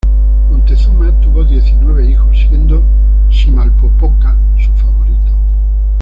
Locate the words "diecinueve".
1.43-2.09